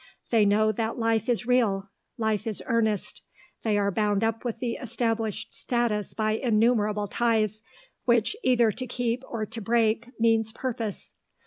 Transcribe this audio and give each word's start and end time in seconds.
They 0.31 0.47
know 0.47 0.71
that 0.71 0.97
life 0.97 1.29
is 1.29 1.45
real, 1.45 1.91
life 2.17 2.47
is 2.47 2.63
earnest; 2.65 3.21
they 3.61 3.77
are 3.77 3.91
bound 3.91 4.23
up 4.23 4.43
with 4.43 4.57
the 4.57 4.71
established 4.77 5.53
status 5.53 6.15
by 6.15 6.31
innumerable 6.31 7.05
ties, 7.05 7.61
which 8.05 8.35
either 8.43 8.71
to 8.71 8.87
keep 8.87 9.23
or 9.29 9.45
to 9.45 9.61
break 9.61 10.07
means 10.19 10.51
purpose. 10.53 11.13